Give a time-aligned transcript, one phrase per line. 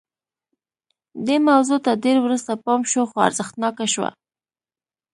[1.25, 4.09] دې موضوع ته ډېر وروسته پام شو خو ارزښتناکه شوه